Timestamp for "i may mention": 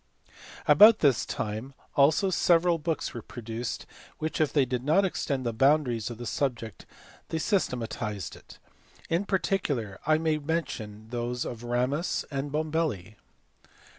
10.07-11.09